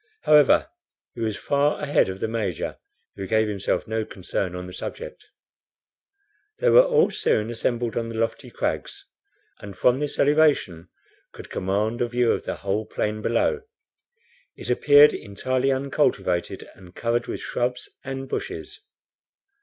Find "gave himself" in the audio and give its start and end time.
3.27-3.85